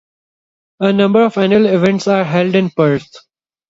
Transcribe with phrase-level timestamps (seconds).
[0.79, 3.17] A number of annual events are held in Perth.